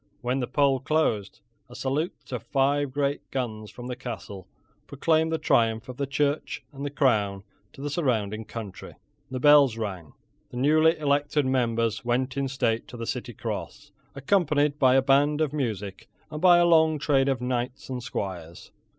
[0.21, 4.47] When the poll closed, a salute of five great guns from the castle
[4.87, 7.43] proclaimed the triumph of the Church and the Crown
[7.73, 8.95] to the surrounding country.
[9.29, 10.13] The bells rang.
[10.49, 15.39] The newly elected members went in state to the City Cross, accompanied by a band
[15.39, 18.71] of music, and by a long train of knights and squires.